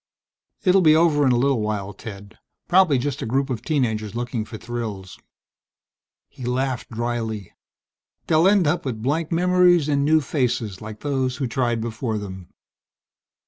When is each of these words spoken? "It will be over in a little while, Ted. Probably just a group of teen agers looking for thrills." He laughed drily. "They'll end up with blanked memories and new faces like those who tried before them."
"It 0.63 0.73
will 0.73 0.81
be 0.81 0.95
over 0.95 1.27
in 1.27 1.31
a 1.31 1.37
little 1.37 1.61
while, 1.61 1.93
Ted. 1.93 2.39
Probably 2.67 2.97
just 2.97 3.21
a 3.21 3.27
group 3.27 3.51
of 3.51 3.61
teen 3.61 3.85
agers 3.85 4.15
looking 4.15 4.45
for 4.45 4.57
thrills." 4.57 5.19
He 6.27 6.43
laughed 6.43 6.89
drily. 6.89 7.51
"They'll 8.25 8.47
end 8.47 8.65
up 8.65 8.83
with 8.83 9.03
blanked 9.03 9.31
memories 9.31 9.87
and 9.87 10.03
new 10.03 10.19
faces 10.19 10.81
like 10.81 11.01
those 11.01 11.37
who 11.37 11.45
tried 11.45 11.81
before 11.81 12.17
them." 12.17 12.49